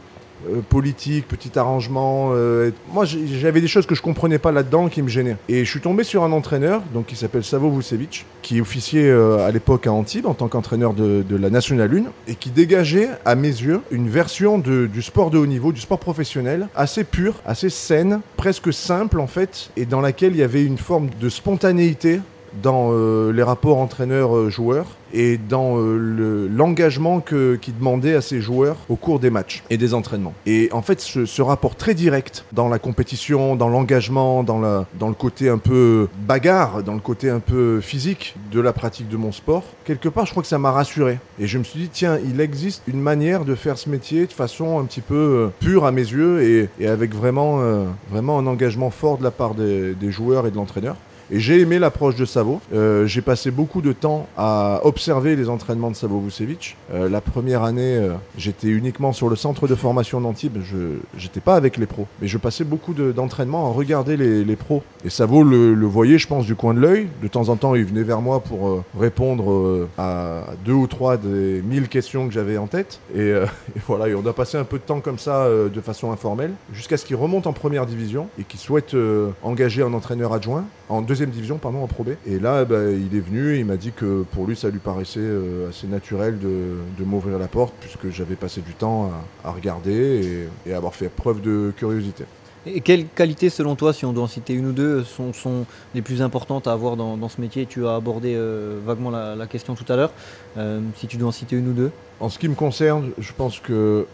euh, 0.48 0.62
politique, 0.62 1.27
petit 1.27 1.58
arrangement. 1.58 2.29
Euh, 2.34 2.72
moi, 2.94 3.06
j'avais 3.06 3.60
des 3.60 3.67
choses 3.67 3.88
que 3.88 3.96
je 3.96 4.01
comprenais 4.01 4.38
pas 4.38 4.51
là-dedans 4.51 4.88
qui 4.88 5.01
me 5.01 5.08
gênaient. 5.08 5.38
Et 5.50 5.65
je 5.65 5.70
suis 5.70 5.82
tombé 5.82 6.03
sur 6.03 6.24
un 6.24 6.32
entraîneur, 6.32 6.84
donc 6.94 7.08
qui 7.08 7.15
s'appelle 7.15 7.44
Savo 7.44 7.72
Vucevic, 7.72 8.25
qui 8.44 8.62
officiait 8.62 9.10
euh, 9.10 9.48
à 9.48 9.51
l'époque 9.51 9.88
à 9.88 9.91
Antibes 9.91 10.27
en 10.27 10.36
tant 10.36 10.48
qu'entraîneur 10.48 10.94
de, 10.94 11.24
la 11.36 11.50
Nationale 11.50 11.91
1 12.27 12.32
et 12.32 12.36
qui 12.36 12.51
dégageait, 12.51 13.10
à 13.25 13.36
mes 13.36 13.48
yeux, 13.48 13.82
une 13.91 14.10
version 14.10 14.60
du 14.60 15.01
sport 15.01 15.32
de 15.32 15.38
haut 15.38 15.46
niveau, 15.46 15.72
du 15.72 15.82
sport 15.82 16.00
professionnel, 16.00 16.67
assez 16.75 17.03
pure, 17.03 17.36
assez 17.46 17.70
saine, 17.70 18.22
presque 18.38 18.72
simple 18.74 19.20
en 19.20 19.27
fait, 19.27 19.72
et 19.75 19.86
dans 19.86 20.01
laquelle 20.01 20.34
il 20.34 20.39
y 20.39 20.44
avait 20.44 20.63
une 20.63 20.77
forme 20.77 21.10
de 21.20 21.29
spontanéité 21.29 22.20
dans 22.62 22.92
les 23.32 23.44
rapports 23.44 23.78
entraîneur-joueur 23.78 24.86
et 25.14 25.38
dans 25.38 25.78
euh, 25.78 26.48
l'engagement 26.54 27.22
qu'il 27.22 27.78
demandait 27.78 28.16
à 28.16 28.22
ses 28.22 28.42
joueurs 28.42 28.78
au 28.90 28.96
cours 28.96 29.20
des 29.20 29.30
matchs 29.30 29.64
et 29.70 29.78
des 29.78 29.94
entraînements. 29.94 30.34
Et 30.46 30.70
en 30.72 30.82
fait, 30.82 31.00
ce, 31.02 31.42
rapport 31.42 31.76
très 31.76 31.94
direct 31.94 32.46
dans 32.52 32.68
la 32.68 32.80
compétition, 32.80 33.56
dans 33.56 33.70
l'engagement, 33.70 34.44
dans, 34.44 34.60
le 34.60 35.14
côté 35.14 35.50
un 35.50 35.58
peu 35.58 36.10
bagarre, 36.28 36.84
dans 36.84 36.94
le 36.94 37.00
côté 37.00 37.30
un 37.30 37.40
peu 37.40 37.80
physique 37.80 38.36
de 38.52 38.60
la 38.60 38.74
pratique 38.74 39.08
de 39.08 39.16
mon 39.16 39.32
sport, 39.32 39.64
quelque 39.86 40.10
part, 40.10 40.26
je 40.26 40.32
crois 40.32 40.44
que 40.44 40.50
ça 40.50 40.58
m'a 40.58 40.72
rassuré. 40.72 41.20
Et 41.40 41.48
je 41.48 41.58
me 41.58 41.64
suis 41.64 41.82
dit, 41.82 41.90
tiens, 41.90 42.20
il 42.30 42.42
existe 42.42 42.84
une 42.88 43.00
manière 43.00 43.46
de 43.46 43.56
faire 43.56 43.78
ce 43.78 43.90
métier 43.90 44.26
de 44.26 44.34
façon 44.34 44.80
un 44.80 44.84
petit 44.84 45.02
peu 45.02 45.16
euh, 45.16 45.48
pure 45.60 45.86
à 45.86 45.92
mes 45.92 46.02
yeux 46.02 46.68
et, 46.80 46.88
avec 46.88 47.16
vraiment, 47.16 47.62
euh, 47.62 47.86
vraiment 48.10 48.40
un 48.40 48.48
engagement 48.48 48.90
fort 48.90 49.18
de 49.18 49.24
la 49.24 49.32
part 49.32 49.56
des 49.56 50.12
joueurs 50.12 50.48
et 50.48 50.52
de 50.52 50.56
l'entraîneur. 50.56 50.96
Et 51.29 51.41
j'ai 51.41 51.60
aimé 51.60 51.77
l'approche 51.77 52.15
de 52.15 52.24
Savo. 52.24 52.62
Euh, 52.74 53.05
j'ai 53.05 53.22
passé 53.22 53.51
beaucoup 53.51 53.81
de 53.81 53.91
temps 53.91 54.27
à 54.38 54.79
observer 54.84 55.36
les 55.36 55.50
entraînements 55.50 55.91
de 55.91 55.96
Savo 55.96 56.22
Vucevic. 56.22 56.77
Euh, 56.93 57.10
la 57.10 57.19
première 57.19 57.63
année, 57.63 57.98
euh, 57.98 58.13
j'étais 58.38 58.67
uniquement 58.67 59.12
sur 59.12 59.27
le 59.27 59.36
centre 59.36 59.67
de 59.67 59.75
formation 59.75 60.22
d'Antibes. 60.22 60.60
Je 60.63 60.77
n'étais 61.22 61.41
pas 61.41 61.55
avec 61.55 61.75
les 61.75 61.86
pros. 61.86 62.07
Mais 62.22 62.29
je 62.29 62.38
passais 62.38 62.63
beaucoup 62.63 62.93
d'entraînements 62.93 63.69
à 63.69 63.74
regarder 63.74 64.15
les, 64.15 64.55
pros. 64.55 64.84
Et 65.03 65.10
Savo 65.10 65.43
le, 65.43 65.74
voyait, 65.86 66.17
je 66.17 66.27
pense, 66.27 66.46
du 66.46 66.55
coin 66.55 66.74
de 66.74 66.79
l'œil. 66.79 67.07
De 67.22 67.27
temps 67.27 67.50
en 67.50 67.57
temps, 67.57 67.75
il 67.75 67.84
venait 67.84 68.03
vers 68.03 68.22
moi 68.22 68.39
pour 68.39 68.84
répondre 68.98 69.88
à 69.98 70.46
deux 70.65 70.74
ou 70.74 70.88
trois 70.88 71.17
des 71.17 71.62
mille 71.62 71.89
questions 71.89 72.27
que 72.27 72.34
j'avais 72.34 72.57
en 72.57 72.67
tête. 72.67 73.01
Et, 73.15 73.34
voilà, 73.88 74.15
on 74.17 74.25
a 74.25 74.34
passé 74.34 74.57
un 74.57 74.63
peu 74.63 74.77
de 74.77 74.84
temps 74.84 75.01
comme 75.01 75.19
ça 75.19 75.48
de 75.50 75.81
façon 75.81 76.12
informelle 76.12 76.51
jusqu'à 76.72 76.96
ce 76.96 77.05
qu'il 77.05 77.17
remonte 77.17 77.48
en 77.48 77.53
première 77.53 77.86
division 77.86 78.27
et 78.39 78.43
qu'il 78.43 78.60
souhaite 78.60 78.96
engager 79.43 79.81
un 79.81 79.93
entraîneur 79.93 80.34
adjoint 80.34 80.63
en 80.89 81.01
deuxième 81.01 81.17
division, 81.26 81.58
pardon, 81.58 81.84
en 81.84 81.88
Pro 81.88 82.04
B. 82.04 82.10
Et 82.26 82.40
là, 82.40 82.66
bah, 82.66 82.84
il 82.92 83.16
est 83.16 83.22
venu, 83.22 83.58
il 83.58 83.66
m'a 83.66 83.78
dit 83.78 83.92
que 83.92 84.24
pour 84.32 84.46
lui, 84.46 84.56
ça 84.56 84.70
lui 84.70 84.80
paraissait 84.80 85.20
euh, 85.20 85.70
assez 85.70 85.88
naturel 85.88 86.40
de, 86.40 86.76
de 86.98 87.04
m'ouvrir 87.04 87.40
la 87.40 87.48
porte, 87.48 87.74
puisque 87.80 88.10
j'avais 88.10 88.36
passé 88.36 88.62
du 88.62 88.74
temps 88.74 89.12
à, 89.44 89.50
à 89.50 89.52
regarder 89.52 90.48
et, 90.66 90.70
et, 90.70 90.74
avoir 90.74 90.96
fait 90.96 91.10
preuve 91.10 91.42
de 91.42 91.74
curiosité. 91.76 92.26
Et 92.66 92.82
quelles 92.82 93.08
qualités, 93.08 93.50
selon 93.50 93.76
toi, 93.76 93.94
si 93.94 94.06
on 94.06 94.14
doit 94.14 94.24
en 94.24 94.28
citer 94.28 94.54
une 94.54 94.68
ou 94.68 94.72
deux, 94.74 95.04
sont, 95.04 95.32
sont 95.32 95.66
les 95.96 96.02
plus 96.02 96.22
importantes 96.22 96.68
à 96.68 96.74
avoir 96.74 96.98
dans, 96.98 97.16
dans 97.16 97.30
ce 97.30 97.40
métier? 97.40 97.66
Tu 97.66 97.88
as 97.88 97.96
abordé 97.96 98.34
euh, 98.36 98.78
vaguement 98.86 99.10
la, 99.10 99.36
la, 99.36 99.48
question 99.48 99.76
tout 99.76 99.86
à 99.92 99.96
l'heure. 99.96 100.12
Euh, 100.58 100.82
si 100.98 101.08
tu 101.08 101.18
dois 101.18 101.30
en 101.30 101.32
citer 101.32 101.56
une 101.56 101.70
ou 101.70 101.74
deux 101.74 101.92
En 102.20 102.30
ce 102.30 102.40
qui 102.40 102.50
me 102.50 102.56
concerne, 102.56 103.12
je 103.18 103.32
pense 103.32 103.60
que 103.60 104.06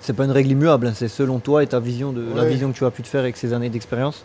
c'est 0.00 0.12
pas 0.12 0.24
une 0.24 0.30
règle 0.30 0.50
immuable, 0.50 0.86
hein, 0.86 0.92
c'est 0.94 1.08
selon 1.08 1.38
toi 1.40 1.62
et 1.62 1.66
ta 1.66 1.80
vision 1.80 2.12
de 2.12 2.22
ouais. 2.22 2.34
la 2.34 2.44
vision 2.44 2.70
que 2.70 2.76
tu 2.76 2.84
as 2.84 2.90
pu 2.90 3.02
te 3.02 3.08
faire 3.08 3.22
avec 3.22 3.36
ces 3.36 3.52
années 3.52 3.70
d'expérience. 3.70 4.24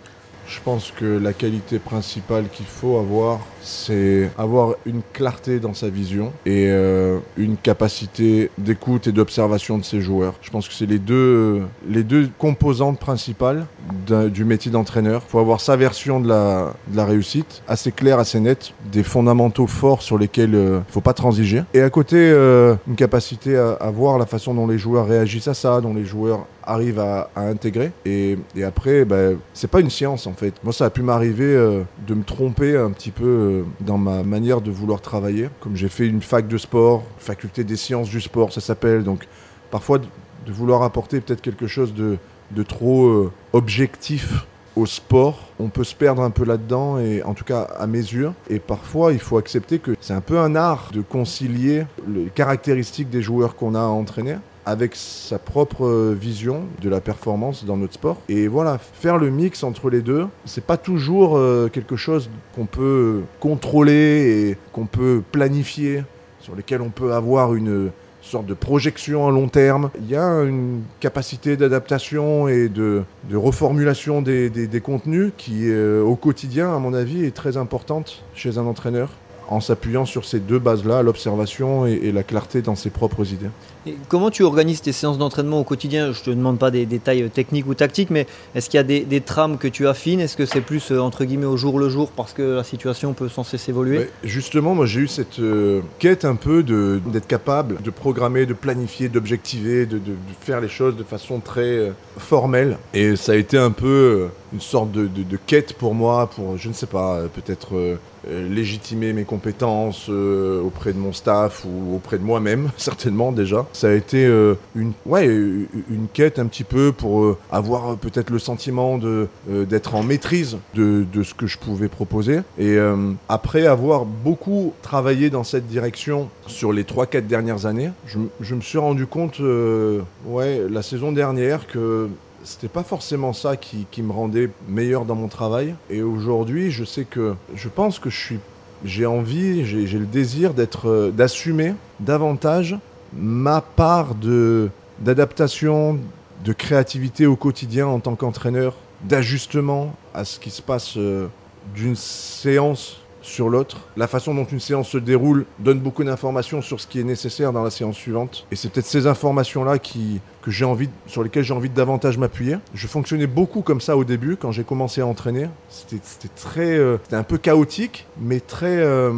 Je 0.52 0.60
pense 0.60 0.92
que 0.92 1.06
la 1.06 1.32
qualité 1.32 1.80
principale 1.80 2.50
qu'il 2.52 2.66
faut 2.66 2.98
avoir, 2.98 3.40
c'est 3.62 4.30
avoir 4.38 4.76
une 4.86 5.02
clarté 5.14 5.62
dans 5.62 5.74
sa 5.74 5.88
vision 5.88 6.34
et 6.46 6.68
euh, 6.68 7.20
une 7.38 7.56
capacité 7.56 8.52
d'écoute 8.58 9.08
et 9.08 9.14
d'observation 9.14 9.78
de 9.78 9.86
ses 9.86 10.02
joueurs. 10.02 10.34
Je 10.42 10.50
pense 10.50 10.68
que 10.68 10.74
c'est 10.74 10.86
les 10.86 11.00
deux, 11.00 11.62
les 11.88 12.04
deux 12.04 12.30
composantes 12.38 13.00
principales 13.00 13.66
du 14.08 14.44
métier 14.44 14.72
d'entraîneur. 14.72 15.22
Il 15.26 15.32
faut 15.32 15.40
avoir 15.40 15.62
sa 15.62 15.78
version 15.78 16.20
de 16.20 16.28
la, 16.28 17.06
réussite, 17.06 17.64
assez 17.70 17.94
claire, 17.94 18.20
assez 18.20 18.42
nette, 18.42 18.74
des 18.92 19.04
fondamentaux 19.04 19.68
forts 19.68 20.02
sur 20.02 20.18
lesquels 20.18 20.50
il 20.50 20.56
euh, 20.56 20.78
ne 20.80 20.92
faut 20.92 21.02
pas 21.02 21.14
transiger. 21.14 21.64
Et 21.74 21.82
à 21.82 21.90
côté, 21.90 22.18
euh, 22.18 22.76
une 22.90 22.96
capacité 22.96 23.56
à, 23.56 23.72
à 23.72 23.90
voir 23.90 24.18
la 24.18 24.26
façon 24.26 24.54
dont 24.54 24.68
les 24.68 24.78
joueurs 24.78 25.08
réagissent 25.08 25.48
à 25.48 25.54
ça, 25.54 25.80
dont 25.80 25.94
les 25.94 26.06
joueurs 26.06 26.46
arrivent 26.64 27.00
à, 27.00 27.30
intégrer. 27.36 27.92
Et, 28.06 28.38
et 28.56 28.64
après, 28.64 29.06
ben, 29.06 29.38
c'est 29.54 29.70
pas 29.70 29.80
une 29.80 29.90
science 29.90 30.28
en 30.28 30.34
fait. 30.34 30.54
Moi, 30.64 30.74
ça 30.74 30.86
a 30.86 30.90
pu 30.90 31.02
m'arriver 31.02 31.56
euh, 31.56 31.84
de 32.08 32.14
me 32.14 32.24
tromper 32.24 32.78
un 32.78 32.92
petit 32.92 33.12
peu 33.12 33.26
euh, 33.26 33.64
dans 33.80 33.98
ma 33.98 34.24
manière 34.24 34.62
de 34.62 34.72
vouloir 34.72 35.02
travailler. 35.02 35.50
Comme 35.60 35.76
j'ai 35.76 35.90
fait 35.90 36.08
une 36.08 36.22
fac 36.22 36.48
de 36.48 36.58
sport, 36.58 37.04
faculté 37.18 37.64
des 37.64 37.76
sciences 37.76 38.10
du 38.10 38.22
sport, 38.22 38.52
ça 38.54 38.62
s'appelle. 38.62 39.04
Donc, 39.04 39.28
parfois, 39.70 40.00
de, 40.00 40.06
vouloir 40.52 40.84
apporter 40.84 41.22
peut-être 41.22 41.42
quelque 41.42 41.68
chose 41.68 41.94
de, 41.94 42.18
de 42.52 42.64
trop 42.64 43.08
euh, 43.08 43.32
objectif 43.54 44.46
au 44.76 44.86
sport, 44.86 45.50
on 45.60 45.68
peut 45.68 45.84
se 45.84 45.96
perdre 45.96 46.22
un 46.22 46.30
peu 46.30 46.46
là-dedans, 46.46 46.98
et 46.98 47.22
en 47.24 47.34
tout 47.34 47.44
cas 47.44 47.62
à 47.78 47.88
mes 47.88 48.00
yeux. 48.00 48.32
Et 48.50 48.60
parfois, 48.60 49.12
il 49.12 49.20
faut 49.20 49.38
accepter 49.38 49.80
que 49.80 49.96
c'est 50.00 50.14
un 50.14 50.22
peu 50.22 50.40
un 50.40 50.56
art 50.56 50.92
de 50.94 51.02
concilier 51.02 51.86
les 52.08 52.26
caractéristiques 52.34 53.10
des 53.10 53.22
joueurs 53.22 53.56
qu'on 53.56 53.76
a 53.76 53.80
à 53.80 53.86
entraîner 53.86 54.38
avec 54.66 54.96
sa 54.96 55.40
propre 55.40 56.14
vision 56.14 56.64
de 56.82 56.90
la 56.90 57.02
performance 57.02 57.66
dans 57.66 57.78
notre 57.78 57.94
sport. 57.94 58.18
Et 58.30 58.48
voilà, 58.48 58.78
faire 58.78 59.18
le 59.18 59.30
mix 59.30 59.64
entre 59.64 59.90
les 59.90 60.02
deux, 60.02 60.28
c'est 60.46 60.64
pas 60.64 60.78
toujours 60.78 61.38
euh, 61.38 61.70
quelque 61.72 61.96
chose 61.96 62.30
qu'on 62.56 62.66
peut 62.66 63.22
contrôler 63.40 64.50
et 64.50 64.58
qu'on 64.72 64.86
peut 64.86 65.22
planifier, 65.32 66.04
sur 66.40 66.56
lesquels 66.56 66.82
on 66.82 66.90
peut 66.90 67.14
avoir 67.14 67.54
une 67.54 67.92
sorte 68.22 68.46
de 68.46 68.54
projection 68.54 69.28
à 69.28 69.32
long 69.32 69.48
terme. 69.48 69.90
Il 70.00 70.10
y 70.10 70.16
a 70.16 70.28
une 70.44 70.84
capacité 71.00 71.58
d'adaptation 71.58 72.48
et 72.48 72.70
de, 72.70 73.04
reformulation 73.34 74.22
des, 74.22 74.82
contenus 74.84 75.32
qui, 75.38 75.70
euh, 75.70 76.02
au 76.04 76.16
quotidien, 76.16 76.74
à 76.74 76.80
mon 76.80 76.94
avis, 76.94 77.26
est 77.26 77.36
très 77.36 77.58
importante 77.58 78.24
chez 78.36 78.58
un 78.58 78.66
entraîneur 78.66 79.10
en 79.52 79.60
s'appuyant 79.60 80.06
sur 80.06 80.24
ces 80.24 80.40
deux 80.40 80.60
bases-là, 80.60 81.04
l'observation 81.04 81.86
et, 81.86 81.92
et, 81.92 82.12
la 82.14 82.24
clarté 82.24 82.62
dans 82.62 82.76
ses 82.76 82.90
propres 82.90 83.34
idées. 83.34 83.50
Et 83.86 83.96
comment 84.08 84.30
tu 84.30 84.44
organises 84.44 84.82
tes 84.82 84.94
séances 84.94 85.18
d'entraînement 85.18 85.60
au 85.60 85.66
quotidien? 85.66 86.14
Je 86.14 86.20
ne 86.22 86.26
te 86.26 86.30
demande 86.30 86.58
pas 86.58 86.72
des 86.72 86.86
détails 86.86 87.30
techniques 87.30 87.68
ou 87.68 87.74
tactiques, 87.74 88.12
mais 88.12 88.28
est-ce 88.56 88.70
qu'il 88.70 88.78
y 88.78 88.80
a 88.80 88.84
des, 88.84 89.02
des, 89.02 89.20
trames 89.20 89.58
que 89.58 89.68
tu 89.68 89.88
affines? 89.88 90.22
Est-ce 90.22 90.38
que 90.38 90.46
c'est 90.46 90.62
plus 90.62 90.92
euh, 90.92 91.00
entre 91.00 91.26
guillemets 91.26 91.48
au 91.48 91.58
jour 91.58 91.80
le 91.80 91.90
jour 91.90 92.12
parce 92.12 92.32
que 92.32 92.42
la 92.42 92.64
situation 92.64 93.12
peut 93.12 93.28
sans 93.28 93.44
cesse 93.44 93.68
évoluer? 93.68 94.10
Justement, 94.24 94.74
moi 94.74 94.86
j'ai 94.86 95.02
eu 95.02 95.08
cette 95.08 95.40
euh, 95.40 95.82
quête 96.00 96.24
un 96.24 96.36
peu 96.36 96.64
d'être 96.64 97.28
capable 97.28 97.82
de 97.82 97.90
programmer, 97.90 98.46
de 98.46 98.54
planifier, 98.54 99.10
d'objectiver, 99.10 99.86
de, 99.86 99.98
de, 99.98 100.12
de, 100.12 100.16
faire 100.40 100.62
les 100.62 100.70
choses 100.70 100.96
de 100.96 101.04
façon 101.04 101.42
très 101.42 101.62
euh, 101.62 101.92
formelle. 102.18 102.78
Et 102.94 103.18
ça 103.18 103.34
a 103.34 103.36
été 103.36 103.58
un 103.58 103.72
peu 103.72 104.30
une 104.54 104.62
sorte 104.62 104.92
de, 104.92 105.08
de, 105.08 105.38
quête 105.48 105.74
pour 105.74 105.94
moi, 105.94 106.28
pour, 106.28 106.58
je 106.58 106.68
ne 106.68 106.74
sais 106.74 106.88
pas, 106.88 107.22
peut-être 107.34 107.76
euh, 107.76 107.96
légitimer 108.30 109.14
mes 109.14 109.24
compétences 109.24 110.08
euh, 110.10 110.62
auprès 110.62 110.94
de 110.94 110.98
mon 110.98 111.14
staff 111.14 111.66
ou 111.66 111.96
auprès 111.96 112.18
de 112.18 112.24
moi-même, 112.24 112.70
certainement 112.78 113.32
déjà. 113.32 113.66
Ça 113.74 113.90
a 113.90 113.94
été 113.94 114.26
euh, 114.26 114.56
une, 114.76 114.94
ouais, 115.06 115.26
une 115.26 116.08
quête 116.14 116.40
un 116.40 116.46
petit 116.46 116.64
peu 116.64 116.92
pour 116.92 117.24
euh, 117.24 117.38
avoir 117.52 117.98
peut-être 117.98 118.30
le 118.30 118.40
sentiment 118.40 118.98
de, 118.98 119.28
euh, 119.50 119.66
d'être 119.66 119.96
en 119.96 120.04
maîtrise 120.04 120.58
de, 120.76 121.06
de, 121.12 121.24
ce 121.24 121.34
que 121.34 121.48
je 121.48 121.58
pouvais 121.58 121.88
proposer. 121.88 122.40
Et 122.58 122.76
euh, 122.78 123.12
après 123.30 123.66
avoir 123.66 124.06
beaucoup 124.06 124.74
travaillé 124.82 125.30
dans 125.30 125.44
cette 125.44 125.68
direction 125.68 126.30
sur 126.48 126.74
les 126.74 126.84
3-4 126.84 127.28
dernières 127.28 127.66
années, 127.66 127.92
je, 128.06 128.20
je, 128.40 128.56
me 128.56 128.62
suis 128.62 128.78
rendu 128.78 129.06
compte, 129.06 129.40
euh, 129.40 130.02
ouais, 130.26 130.62
la 130.70 130.82
saison 130.82 131.12
dernière, 131.12 131.68
que 131.68 132.10
c'était 132.44 132.68
pas 132.68 132.84
forcément 132.84 133.34
ça 133.34 133.56
qui, 133.58 133.86
me 134.02 134.12
rendait 134.12 134.50
meilleur 134.68 135.06
dans 135.06 135.16
mon 135.16 135.28
travail. 135.28 135.76
Et 135.90 136.02
aujourd'hui, 136.02 136.72
je 136.72 136.84
sais 136.84 137.06
que 137.06 137.36
je 137.56 137.70
pense 137.70 138.00
que 138.00 138.10
je 138.10 138.18
suis, 138.18 138.40
j'ai 138.86 139.06
envie, 139.06 139.66
j'ai, 139.66 139.88
j'ai 139.88 140.00
le 140.00 140.06
désir 140.06 140.54
d'être, 140.54 140.90
euh, 140.90 141.12
d'assumer 141.12 141.74
davantage 142.00 142.78
ma 143.14 143.62
part 143.62 144.16
de 144.16 144.70
d'adaptation, 145.00 145.98
de 146.46 146.54
créativité 146.54 147.26
au 147.26 147.36
quotidien 147.36 147.88
en 147.88 148.00
tant 148.00 148.16
qu'entraîneur, 148.16 148.76
d'ajustement 149.04 149.96
à 150.14 150.26
ce 150.26 150.40
qui 150.40 150.52
se 150.52 150.62
passe 150.62 150.96
euh, 150.98 151.28
d'une 151.76 151.96
séance 151.96 153.01
sur 153.22 153.50
l'autre. 153.50 153.78
La 153.98 154.08
façon 154.08 154.34
dont 154.34 154.46
une 154.46 154.60
séance 154.60 154.90
se 154.90 154.98
déroule 154.98 155.46
donne 155.60 155.80
beaucoup 155.80 156.04
d'informations 156.04 156.62
sur 156.62 156.80
ce 156.80 156.88
qui 156.88 157.00
est 157.00 157.04
nécessaire 157.04 157.54
dans 157.54 157.64
la 157.64 157.70
séance 157.70 157.96
suivante. 157.96 158.46
Et 158.52 158.56
c'est 158.56 158.70
peut-être 158.70 158.86
ces 158.86 159.08
informations-là 159.08 159.80
qui, 159.80 160.22
que 160.42 160.52
j'ai 160.52 160.66
envie, 160.66 160.90
sur 161.08 161.24
lesquelles 161.24 161.44
j'ai 161.44 161.54
envie 161.54 161.70
de 161.70 161.76
davantage 161.76 162.18
m'appuyer. 162.18 162.58
Je 162.74 162.88
fonctionnais 162.88 163.28
beaucoup 163.28 163.62
comme 163.62 163.82
ça 163.82 163.98
au 163.98 164.04
début, 164.04 164.38
quand 164.38 164.52
j'ai 164.52 164.64
commencé 164.64 165.02
à 165.02 165.08
entraîner. 165.08 165.48
C'était 165.70 166.30
très, 166.36 166.78
euh, 166.78 166.98
c'était 167.04 167.16
un 167.16 167.24
peu 167.24 167.38
chaotique, 167.38 168.08
mais 168.20 168.40
très, 168.40 168.78
euh, 168.78 169.12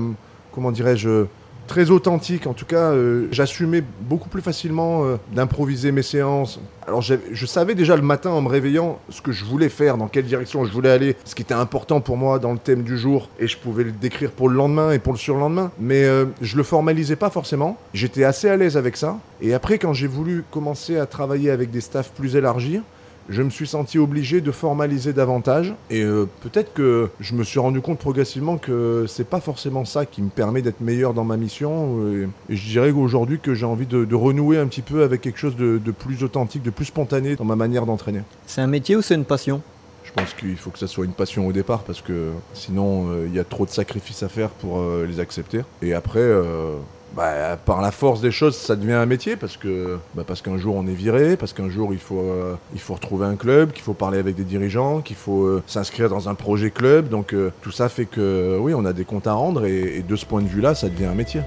comment 0.51 0.71
dirais-je, 0.71 1.25
très 1.67 1.89
authentique. 1.89 2.47
En 2.47 2.53
tout 2.53 2.65
cas, 2.65 2.91
euh, 2.91 3.27
j'assumais 3.31 3.83
beaucoup 4.01 4.29
plus 4.29 4.41
facilement 4.41 5.05
euh, 5.05 5.17
d'improviser 5.33 5.91
mes 5.91 6.01
séances. 6.01 6.59
Alors, 6.87 7.01
je 7.01 7.45
savais 7.45 7.75
déjà 7.75 7.95
le 7.95 8.01
matin 8.01 8.31
en 8.31 8.41
me 8.41 8.49
réveillant 8.49 8.99
ce 9.09 9.21
que 9.21 9.31
je 9.31 9.45
voulais 9.45 9.69
faire, 9.69 9.97
dans 9.97 10.07
quelle 10.07 10.25
direction 10.25 10.65
je 10.65 10.71
voulais 10.71 10.89
aller, 10.89 11.15
ce 11.23 11.33
qui 11.33 11.41
était 11.41 11.53
important 11.53 12.01
pour 12.01 12.17
moi 12.17 12.39
dans 12.39 12.51
le 12.51 12.57
thème 12.57 12.83
du 12.83 12.97
jour, 12.97 13.29
et 13.39 13.47
je 13.47 13.57
pouvais 13.57 13.85
le 13.85 13.91
décrire 13.91 14.31
pour 14.31 14.49
le 14.49 14.55
lendemain 14.55 14.91
et 14.91 14.99
pour 14.99 15.13
le 15.13 15.19
surlendemain. 15.19 15.71
Mais 15.79 16.03
euh, 16.03 16.25
je 16.41 16.57
le 16.57 16.63
formalisais 16.63 17.15
pas 17.15 17.29
forcément. 17.29 17.77
J'étais 17.93 18.25
assez 18.25 18.49
à 18.49 18.57
l'aise 18.57 18.75
avec 18.75 18.97
ça. 18.97 19.17
Et 19.41 19.53
après, 19.53 19.77
quand 19.77 19.93
j'ai 19.93 20.07
voulu 20.07 20.43
commencer 20.51 20.97
à 20.97 21.05
travailler 21.05 21.51
avec 21.51 21.71
des 21.71 21.81
staffs 21.81 22.11
plus 22.11 22.35
élargis, 22.35 22.81
je 23.29 23.41
me 23.41 23.49
suis 23.49 23.67
senti 23.67 23.97
obligé 23.97 24.41
de 24.41 24.51
formaliser 24.51 25.13
davantage 25.13 25.73
et 25.89 26.01
euh, 26.01 26.25
peut-être 26.41 26.73
que 26.73 27.09
je 27.19 27.35
me 27.35 27.43
suis 27.43 27.59
rendu 27.59 27.81
compte 27.81 27.99
progressivement 27.99 28.57
que 28.57 29.05
c'est 29.07 29.27
pas 29.27 29.39
forcément 29.39 29.85
ça 29.85 30.05
qui 30.05 30.21
me 30.21 30.29
permet 30.29 30.61
d'être 30.61 30.81
meilleur 30.81 31.13
dans 31.13 31.23
ma 31.23 31.37
mission 31.37 32.07
et, 32.07 32.27
et 32.53 32.55
je 32.55 32.69
dirais 32.69 32.91
qu'aujourd'hui 32.91 33.39
que 33.39 33.53
j'ai 33.53 33.65
envie 33.65 33.85
de, 33.85 34.05
de, 34.05 34.15
renouer 34.15 34.57
un 34.57 34.67
petit 34.67 34.81
peu 34.81 35.03
avec 35.03 35.21
quelque 35.21 35.39
chose 35.39 35.55
de, 35.55 35.77
de 35.77 35.91
plus 35.91 36.23
authentique, 36.23 36.63
de 36.63 36.69
plus 36.69 36.85
spontané 36.85 37.35
dans 37.35 37.45
ma 37.45 37.55
manière 37.55 37.85
d'entraîner. 37.85 38.21
C'est 38.45 38.61
un 38.61 38.67
métier 38.67 38.95
ou 38.95 39.01
c'est 39.01 39.15
une 39.15 39.25
passion? 39.25 39.61
Je 40.03 40.11
pense 40.11 40.33
qu'il 40.33 40.55
faut 40.57 40.69
que 40.69 40.79
ça 40.79 40.87
soit 40.87 41.05
une 41.05 41.13
passion 41.13 41.47
au 41.47 41.51
départ 41.51 41.83
parce 41.83 42.01
que 42.01 42.31
sinon 42.53 43.07
il 43.25 43.31
euh, 43.31 43.35
y 43.35 43.39
a 43.39 43.43
trop 43.43 43.65
de 43.65 43.71
sacrifices 43.71 44.21
à 44.21 44.29
faire 44.29 44.49
pour 44.49 44.79
euh, 44.79 45.05
les 45.07 45.19
accepter. 45.19 45.61
Et 45.81 45.93
après, 45.93 46.19
euh, 46.19 46.75
bah, 47.15 47.57
par 47.63 47.81
la 47.81 47.91
force 47.91 48.21
des 48.21 48.31
choses, 48.31 48.55
ça 48.55 48.75
devient 48.75 48.93
un 48.93 49.05
métier 49.05 49.35
parce 49.35 49.57
que 49.57 49.97
bah, 50.15 50.23
parce 50.25 50.41
qu'un 50.41 50.57
jour 50.57 50.75
on 50.75 50.87
est 50.87 50.93
viré, 50.93 51.37
parce 51.37 51.53
qu'un 51.53 51.69
jour 51.69 51.93
il 51.93 51.99
faut 51.99 52.19
euh, 52.19 52.55
il 52.73 52.79
faut 52.79 52.95
retrouver 52.95 53.25
un 53.25 53.35
club, 53.35 53.71
qu'il 53.71 53.83
faut 53.83 53.93
parler 53.93 54.17
avec 54.17 54.35
des 54.35 54.43
dirigeants, 54.43 55.01
qu'il 55.01 55.15
faut 55.15 55.43
euh, 55.43 55.63
s'inscrire 55.67 56.09
dans 56.09 56.29
un 56.29 56.35
projet 56.35 56.71
club. 56.71 57.09
Donc 57.09 57.33
euh, 57.33 57.51
tout 57.61 57.71
ça 57.71 57.89
fait 57.89 58.05
que 58.05 58.57
oui, 58.59 58.73
on 58.73 58.85
a 58.85 58.93
des 58.93 59.05
comptes 59.05 59.27
à 59.27 59.33
rendre 59.33 59.65
et, 59.65 59.97
et 59.97 60.01
de 60.01 60.15
ce 60.15 60.25
point 60.25 60.41
de 60.41 60.47
vue-là, 60.47 60.75
ça 60.75 60.89
devient 60.89 61.05
un 61.05 61.15
métier. 61.15 61.41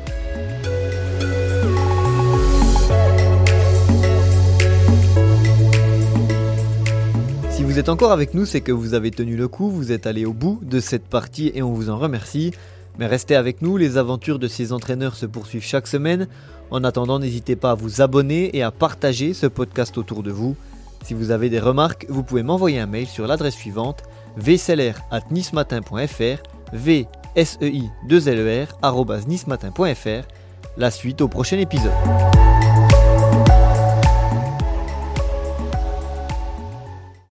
vous 7.76 7.80
êtes 7.80 7.90
encore 7.90 8.12
avec 8.12 8.32
nous, 8.32 8.46
c'est 8.46 8.62
que 8.62 8.72
vous 8.72 8.94
avez 8.94 9.10
tenu 9.10 9.36
le 9.36 9.48
coup, 9.48 9.68
vous 9.68 9.92
êtes 9.92 10.06
allé 10.06 10.24
au 10.24 10.32
bout 10.32 10.58
de 10.62 10.80
cette 10.80 11.04
partie 11.04 11.52
et 11.54 11.60
on 11.60 11.74
vous 11.74 11.90
en 11.90 11.98
remercie. 11.98 12.52
Mais 12.98 13.06
restez 13.06 13.36
avec 13.36 13.62
nous, 13.62 13.76
les 13.76 13.98
aventures 13.98 14.38
de 14.38 14.48
ces 14.48 14.72
entraîneurs 14.72 15.16
se 15.16 15.26
poursuivent 15.26 15.64
chaque 15.64 15.86
semaine. 15.86 16.28
En 16.70 16.82
attendant, 16.84 17.18
n'hésitez 17.18 17.56
pas 17.56 17.72
à 17.72 17.74
vous 17.74 18.00
abonner 18.00 18.56
et 18.56 18.62
à 18.62 18.70
partager 18.70 19.34
ce 19.34 19.46
podcast 19.46 19.98
autour 19.98 20.22
de 20.22 20.30
vous. 20.30 20.56
Si 21.04 21.12
vous 21.14 21.30
avez 21.30 21.50
des 21.50 21.60
remarques, 21.60 22.06
vous 22.08 22.22
pouvez 22.22 22.42
m'envoyer 22.42 22.80
un 22.80 22.86
mail 22.86 23.06
sur 23.06 23.26
l'adresse 23.26 23.54
suivante 23.54 24.02
vclr@nismatin.fr 24.38 26.42
v 26.72 27.06
s 27.36 27.58
e 27.62 27.68
i 27.68 27.84
2 28.08 28.28
l 28.28 28.38
e. 28.38 28.66
La 30.78 30.90
suite 30.90 31.20
au 31.20 31.28
prochain 31.28 31.58
épisode. 31.58 31.92